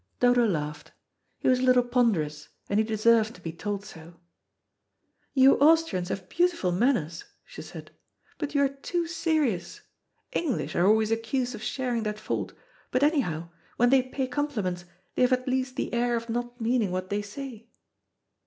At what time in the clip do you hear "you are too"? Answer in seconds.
8.55-9.05